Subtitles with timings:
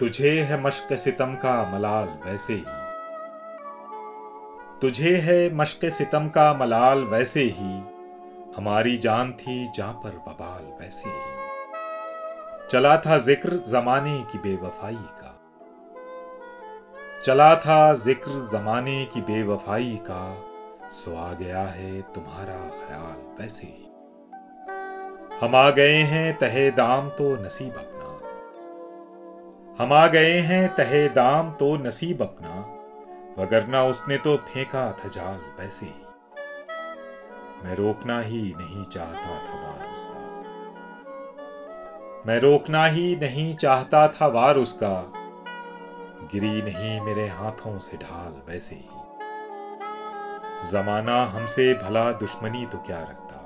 [0.00, 2.64] तुझे है मश्क सितम का मलाल वैसे ही।
[4.80, 7.72] तुझे है मश्क सितम का मलाल वैसे ही।
[8.56, 11.22] हमारी जान थी जा पर बबाल वैसे ही।
[12.70, 15.32] चला था ज़िक्र जमाने की बेवफाई का।
[17.24, 20.22] चला था ज़िक्र जमाने की बेवफाई का।
[20.90, 23.82] सो आ गया है तुम्हारा ख्याल वैसे ही।
[25.40, 27.95] हम आ गए हैं तहे दाम तो नसीब अपना
[29.80, 32.54] हम आ गए हैं, तहे दाम तो नसीब अपना,
[33.42, 35.92] वगरना उसने तो फेंका था जाल वैसे। ही
[37.64, 40.16] मैं रोकना ही नहीं चाहता था वार उसका।
[42.26, 45.12] मैं रोकना ही नहीं चाहता था वार उसका।
[46.32, 48.88] गिरी नहीं मेरे हाथों से ढाल वैसे ही।
[50.70, 53.42] जमाना हमसे भला दुश्मनी तो क्या रखता?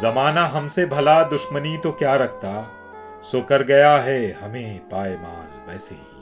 [0.00, 2.77] जमाना हमसे भला दुश्मनी तो क्या रखता?
[3.22, 6.18] सो कर गया है हमें पायमाल वैसे ही।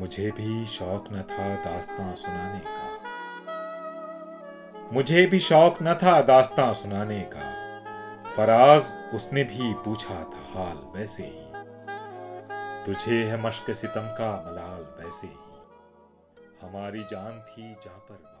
[0.00, 2.88] मुझे भी शौक न था दास्तां सुनाने का।
[4.92, 7.58] मुझे भी शौक न था दास्तां सुनाने का।
[8.36, 8.82] फराज,
[9.14, 11.48] उसने भी पूछा था हाल वैसे ही।
[12.86, 15.38] तुझे है मश्क सितम का मलाल वैसे ही।
[16.62, 18.37] हमारी जान थी जा पर